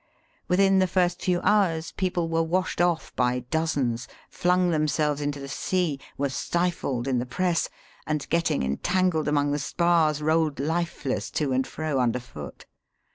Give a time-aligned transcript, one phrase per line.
[0.47, 5.47] Within the first few hours, people were washed off by dozens, flung themselves into the
[5.47, 7.69] sea, were stifled in the press,
[8.07, 12.65] and, getting entangled among the spars, rolled lifeless to and fro under foot.